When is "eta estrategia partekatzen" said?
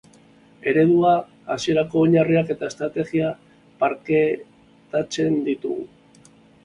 2.55-5.39